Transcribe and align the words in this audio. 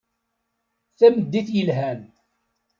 Tameddit 0.99 1.47
yelhan. 1.55 2.01